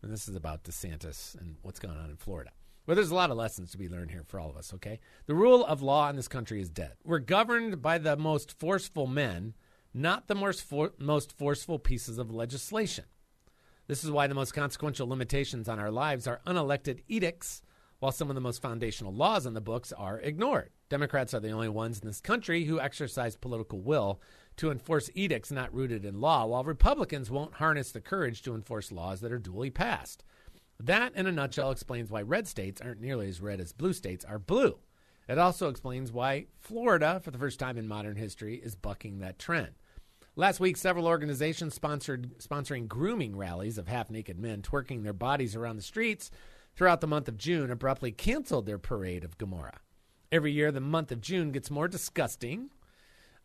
[0.02, 2.52] And this is about DeSantis and what's going on in Florida.
[2.88, 5.02] Well, there's a lot of lessons to be learned here for all of us, okay?
[5.26, 6.93] The rule of law in this country is dead.
[7.04, 9.56] We're governed by the most forceful men,
[9.93, 13.04] not the most, for- most forceful pieces of legislation.
[13.88, 17.62] This is why the most consequential limitations on our lives are unelected edicts,
[18.00, 20.69] while some of the most foundational laws on the books are ignored.
[20.88, 24.21] Democrats are the only ones in this country who exercise political will
[24.56, 28.93] to enforce edicts not rooted in law, while Republicans won't harness the courage to enforce
[28.93, 30.23] laws that are duly passed.
[30.79, 34.23] That, in a nutshell, explains why red states aren't nearly as red as blue states
[34.23, 34.77] are blue.
[35.27, 39.39] It also explains why Florida, for the first time in modern history, is bucking that
[39.39, 39.71] trend.
[40.35, 45.77] Last week, several organizations sponsored sponsoring grooming rallies of half-naked men twerking their bodies around
[45.77, 46.29] the streets
[46.75, 49.79] throughout the month of June abruptly canceled their parade of Gomorrah.
[50.31, 52.69] Every year, the month of June gets more disgusting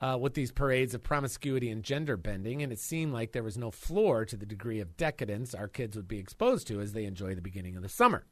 [0.02, 3.56] uh, with these parades of promiscuity and gender bending, and it seemed like there was
[3.56, 7.04] no floor to the degree of decadence our kids would be exposed to as they
[7.04, 8.26] enjoy the beginning of the summer.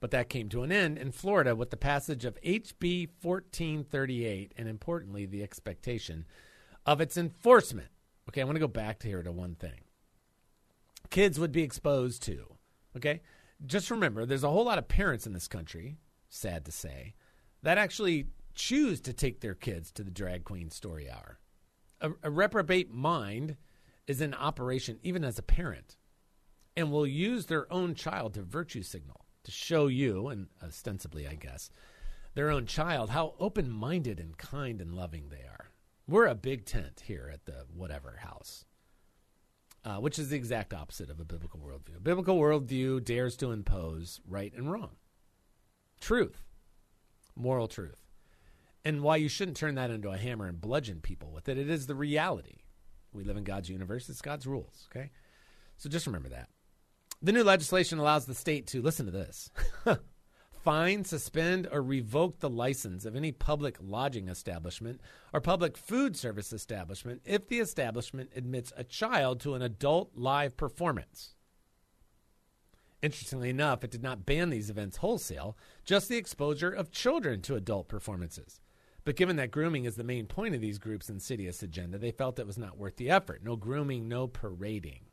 [0.00, 4.68] But that came to an end in Florida with the passage of HB 1438, and
[4.68, 6.26] importantly, the expectation
[6.84, 7.88] of its enforcement.
[8.28, 9.80] Okay, I want to go back to here to one thing.
[11.08, 12.56] Kids would be exposed to.
[12.96, 13.22] Okay,
[13.64, 15.96] just remember, there's a whole lot of parents in this country,
[16.28, 17.14] sad to say,
[17.62, 21.38] that actually choose to take their kids to the drag queen story hour.
[22.00, 23.56] A, a reprobate mind
[24.06, 25.96] is in operation even as a parent
[26.76, 31.34] and will use their own child to virtue signal to show you, and ostensibly, I
[31.34, 31.70] guess,
[32.34, 35.70] their own child how open minded and kind and loving they are.
[36.08, 38.64] We're a big tent here at the whatever house,
[39.84, 41.96] uh, which is the exact opposite of a biblical worldview.
[41.96, 44.96] A biblical worldview dares to impose right and wrong,
[46.00, 46.42] truth,
[47.36, 48.02] moral truth.
[48.84, 51.56] And why you shouldn't turn that into a hammer and bludgeon people with it.
[51.56, 52.62] It is the reality.
[53.12, 55.10] We live in God's universe, it's God's rules, okay?
[55.76, 56.48] So just remember that.
[57.20, 59.50] The new legislation allows the state to listen to this
[60.62, 65.00] fine, suspend, or revoke the license of any public lodging establishment
[65.32, 70.56] or public food service establishment if the establishment admits a child to an adult live
[70.56, 71.34] performance.
[73.02, 77.56] Interestingly enough, it did not ban these events wholesale, just the exposure of children to
[77.56, 78.60] adult performances.
[79.04, 82.38] But given that grooming is the main point of these groups' insidious agenda, they felt
[82.38, 83.42] it was not worth the effort.
[83.42, 85.06] No grooming, no parading.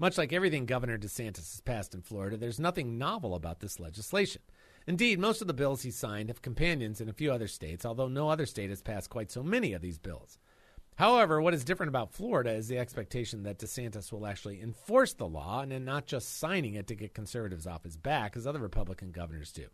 [0.00, 4.42] Much like everything Governor DeSantis has passed in Florida, there's nothing novel about this legislation.
[4.86, 8.08] Indeed, most of the bills he signed have companions in a few other states, although
[8.08, 10.38] no other state has passed quite so many of these bills.
[10.96, 15.28] However, what is different about Florida is the expectation that DeSantis will actually enforce the
[15.28, 19.12] law and not just signing it to get conservatives off his back, as other Republican
[19.12, 19.66] governors do.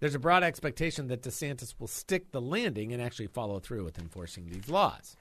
[0.00, 3.98] There's a broad expectation that DeSantis will stick the landing and actually follow through with
[3.98, 5.16] enforcing these laws.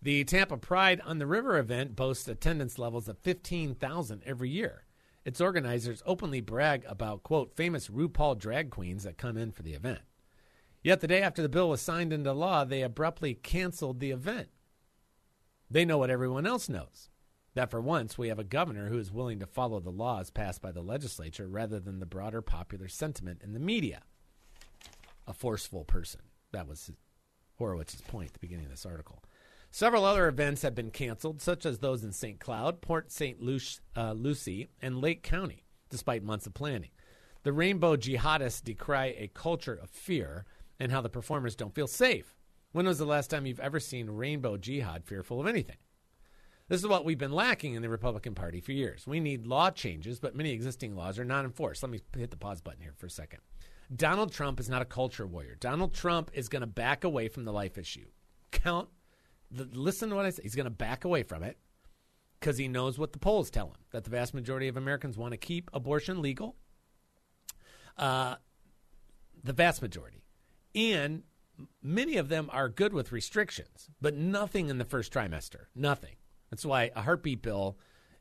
[0.00, 4.84] The Tampa Pride on the River event boasts attendance levels of 15,000 every year.
[5.26, 9.74] Its organizers openly brag about, quote, famous RuPaul drag queens that come in for the
[9.74, 10.00] event.
[10.82, 14.48] Yet the day after the bill was signed into law, they abruptly canceled the event.
[15.70, 17.09] They know what everyone else knows
[17.54, 20.62] that for once we have a governor who is willing to follow the laws passed
[20.62, 24.02] by the legislature rather than the broader popular sentiment in the media.
[25.26, 26.20] A forceful person.
[26.52, 26.90] That was
[27.58, 29.22] Horowitz's point at the beginning of this article.
[29.72, 32.40] Several other events have been canceled, such as those in St.
[32.40, 33.38] Cloud, Port St.
[33.96, 36.90] Uh, Lucie, and Lake County, despite months of planning.
[37.44, 40.44] The rainbow jihadists decry a culture of fear
[40.80, 42.34] and how the performers don't feel safe.
[42.72, 45.76] When was the last time you've ever seen rainbow jihad fearful of anything?
[46.70, 49.04] This is what we've been lacking in the Republican Party for years.
[49.04, 51.82] We need law changes, but many existing laws are not enforced.
[51.82, 53.40] Let me hit the pause button here for a second.
[53.94, 55.56] Donald Trump is not a culture warrior.
[55.58, 58.06] Donald Trump is going to back away from the life issue.
[58.52, 58.88] Count,
[59.50, 60.44] listen to what I say.
[60.44, 61.58] He's going to back away from it
[62.38, 65.32] because he knows what the polls tell him that the vast majority of Americans want
[65.32, 66.54] to keep abortion legal.
[67.98, 68.36] Uh,
[69.42, 70.22] the vast majority.
[70.72, 71.24] And
[71.82, 75.64] many of them are good with restrictions, but nothing in the first trimester.
[75.74, 76.14] Nothing.
[76.50, 77.78] That's why a heartbeat bill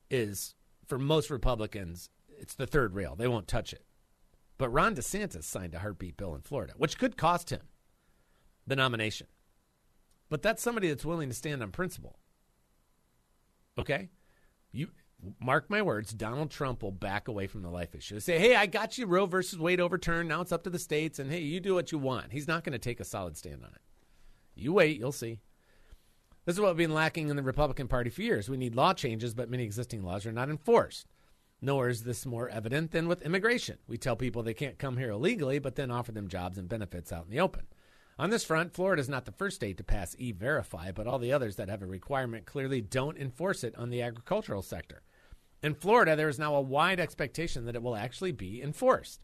[0.10, 0.56] is,
[0.88, 3.16] for most Republicans, it's the third rail.
[3.16, 3.84] They won't touch it.
[4.58, 7.62] But Ron DeSantis signed a heartbeat bill in Florida, which could cost him
[8.68, 9.28] the nomination.
[10.30, 12.20] But that's somebody that's willing to stand on principle.
[13.78, 14.10] Okay?
[14.72, 14.90] You
[15.40, 18.20] mark my words, Donald Trump will back away from the life issue.
[18.20, 20.30] Say, hey, I got you Roe versus Wade overturned.
[20.30, 22.32] Now it's up to the states, and hey, you do what you want.
[22.32, 23.82] He's not going to take a solid stand on it.
[24.56, 25.40] You wait, you'll see.
[26.50, 28.50] This is what we've been lacking in the Republican Party for years.
[28.50, 31.06] We need law changes, but many existing laws are not enforced.
[31.62, 33.78] Nor is this more evident than with immigration.
[33.88, 37.12] We tell people they can't come here illegally, but then offer them jobs and benefits
[37.12, 37.68] out in the open.
[38.18, 41.20] On this front, Florida is not the first state to pass e verify, but all
[41.20, 45.04] the others that have a requirement clearly don't enforce it on the agricultural sector.
[45.62, 49.22] In Florida, there is now a wide expectation that it will actually be enforced.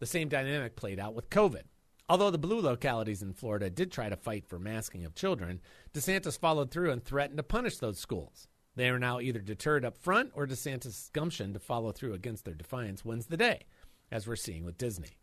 [0.00, 1.62] The same dynamic played out with COVID.
[2.10, 5.60] Although the blue localities in Florida did try to fight for masking of children,
[5.92, 8.48] DeSantis followed through and threatened to punish those schools.
[8.76, 12.54] They are now either deterred up front or DeSantis' gumption to follow through against their
[12.54, 13.66] defiance wins the day,
[14.10, 15.18] as we're seeing with Disney.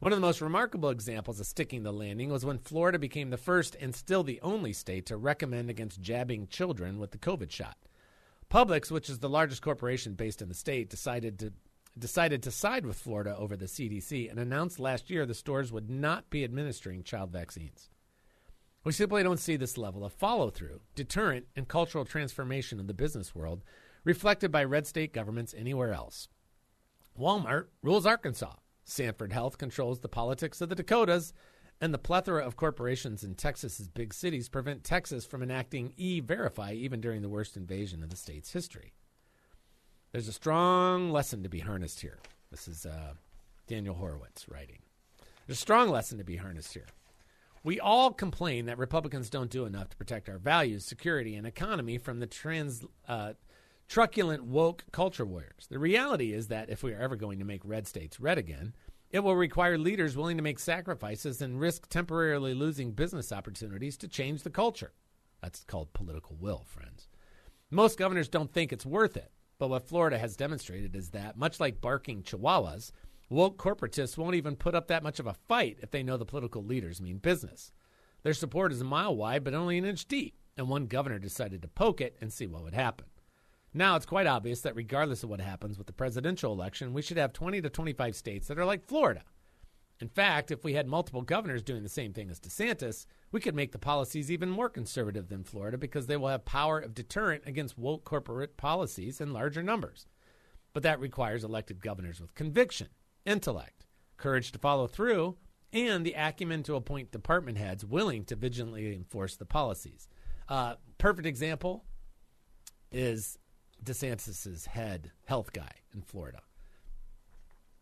[0.00, 3.36] One of the most remarkable examples of sticking the landing was when Florida became the
[3.36, 7.76] first and still the only state to recommend against jabbing children with the COVID shot.
[8.50, 11.52] Publix, which is the largest corporation based in the state, decided to
[11.98, 15.88] decided to side with Florida over the CDC and announced last year the stores would
[15.88, 17.88] not be administering child vaccines.
[18.84, 22.94] We simply don't see this level of follow through, deterrent, and cultural transformation in the
[22.94, 23.64] business world
[24.04, 26.28] reflected by red state governments anywhere else.
[27.18, 28.54] Walmart rules Arkansas.
[28.84, 31.32] Sanford Health controls the politics of the Dakotas,
[31.80, 36.72] and the plethora of corporations in Texas's big cities prevent Texas from enacting e verify
[36.72, 38.92] even during the worst invasion of the state's history.
[40.16, 42.16] There's a strong lesson to be harnessed here.
[42.50, 43.12] This is uh,
[43.66, 44.78] Daniel Horowitz writing.
[45.46, 46.86] There's a strong lesson to be harnessed here.
[47.62, 51.98] We all complain that Republicans don't do enough to protect our values, security, and economy
[51.98, 53.34] from the trans, uh,
[53.88, 55.66] truculent woke culture warriors.
[55.68, 58.72] The reality is that if we are ever going to make red states red again,
[59.10, 64.08] it will require leaders willing to make sacrifices and risk temporarily losing business opportunities to
[64.08, 64.92] change the culture.
[65.42, 67.06] That's called political will, friends.
[67.70, 69.30] Most governors don't think it's worth it.
[69.58, 72.92] But what Florida has demonstrated is that, much like barking chihuahuas,
[73.30, 76.26] woke corporatists won't even put up that much of a fight if they know the
[76.26, 77.72] political leaders mean business.
[78.22, 81.62] Their support is a mile wide, but only an inch deep, and one governor decided
[81.62, 83.06] to poke it and see what would happen.
[83.72, 87.18] Now it's quite obvious that regardless of what happens with the presidential election, we should
[87.18, 89.22] have 20 to 25 states that are like Florida.
[90.00, 93.54] In fact, if we had multiple governors doing the same thing as DeSantis, we could
[93.54, 97.44] make the policies even more conservative than Florida because they will have power of deterrent
[97.46, 100.06] against woke corporate policies in larger numbers.
[100.74, 102.88] But that requires elected governors with conviction,
[103.24, 103.86] intellect,
[104.18, 105.36] courage to follow through,
[105.72, 110.08] and the acumen to appoint department heads willing to vigilantly enforce the policies.
[110.48, 111.84] Uh, perfect example
[112.92, 113.38] is
[113.82, 116.40] DeSantis's head health guy in Florida,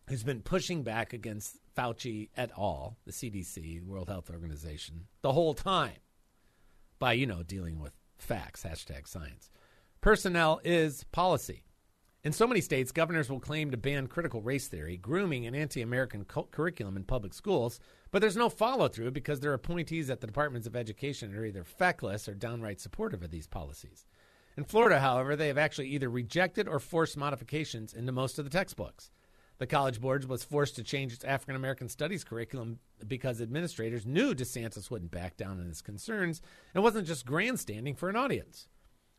[0.09, 5.55] who's been pushing back against Fauci et al., the CDC, World Health Organization, the whole
[5.55, 5.99] time
[6.99, 9.51] by, you know, dealing with facts, hashtag science.
[10.01, 11.64] Personnel is policy.
[12.22, 15.83] In so many states, governors will claim to ban critical race theory, grooming, and anti
[15.83, 17.79] American cu- curriculum in public schools,
[18.11, 21.64] but there's no follow through because their appointees at the Departments of Education are either
[21.64, 24.07] feckless or downright supportive of these policies.
[24.57, 28.51] In Florida, however, they have actually either rejected or forced modifications into most of the
[28.51, 29.11] textbooks.
[29.59, 34.35] The College Board was forced to change its African American Studies curriculum because administrators knew
[34.35, 36.43] DeSantis wouldn't back down on his concerns
[36.75, 38.67] and wasn't just grandstanding for an audience.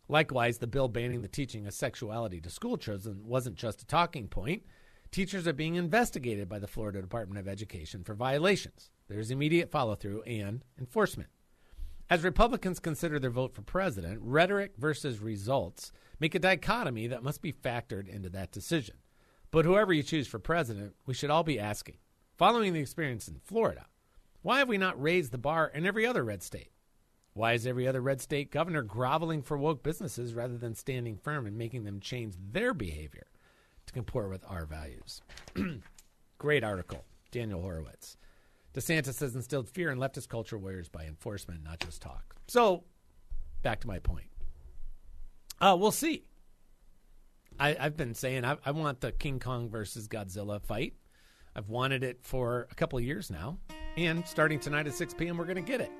[0.09, 4.27] Likewise, the bill banning the teaching of sexuality to school children wasn't just a talking
[4.27, 4.63] point.
[5.09, 8.91] Teachers are being investigated by the Florida Department of Education for violations.
[9.07, 11.29] There's immediate follow through and enforcement.
[12.09, 17.41] As Republicans consider their vote for president, rhetoric versus results make a dichotomy that must
[17.41, 18.95] be factored into that decision.
[19.55, 21.95] But whoever you choose for president, we should all be asking,
[22.35, 23.85] following the experience in Florida,
[24.41, 26.73] why have we not raised the bar in every other red state?
[27.31, 31.45] Why is every other red state governor groveling for woke businesses rather than standing firm
[31.45, 33.27] and making them change their behavior
[33.85, 35.21] to comport with our values?
[36.37, 38.17] Great article, Daniel Horowitz.
[38.73, 42.35] DeSantis has instilled fear in leftist culture warriors by enforcement, not just talk.
[42.49, 42.83] So,
[43.63, 44.27] back to my point.
[45.61, 46.25] Uh, we'll see.
[47.59, 50.93] I, I've been saying I, I want the King Kong versus Godzilla fight.
[51.55, 53.57] I've wanted it for a couple of years now.
[53.97, 55.91] And starting tonight at 6 p.m., we're going to get it.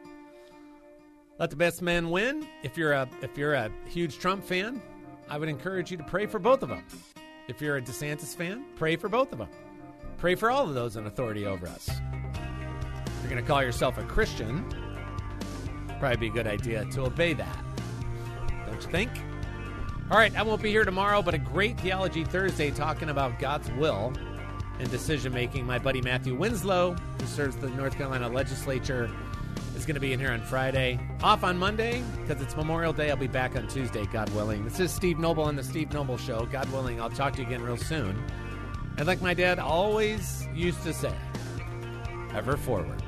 [1.40, 2.46] Let the best man win.
[2.64, 4.82] If you're a if you're a huge Trump fan,
[5.30, 6.84] I would encourage you to pray for both of them.
[7.48, 9.50] If you're a DeSantis fan, pray for both of them.
[10.18, 11.90] Pray for all of those in authority over us.
[11.90, 14.66] If you're going to call yourself a Christian,
[16.00, 17.66] probably be a good idea to obey that.
[18.66, 19.12] Don't you think?
[20.12, 23.72] All right, I won't be here tomorrow, but a great Theology Thursday talking about God's
[23.72, 24.14] will
[24.78, 25.66] and decision making.
[25.66, 29.10] My buddy Matthew Winslow, who serves the North Carolina legislature,
[29.76, 31.00] is going to be in here on Friday.
[31.24, 33.10] Off on Monday because it's Memorial Day.
[33.10, 34.64] I'll be back on Tuesday, God willing.
[34.64, 36.46] This is Steve Noble on the Steve Noble Show.
[36.52, 38.24] God willing, I'll talk to you again real soon.
[38.98, 41.16] And like my dad always used to say,
[42.36, 43.02] ever forward.